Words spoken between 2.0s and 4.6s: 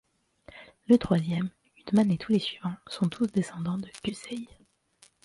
et tous les suivants sont tous descendants de Qusay.